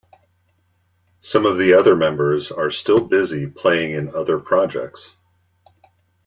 [1.19, 5.15] Some of the other members are still busy playing in other projects.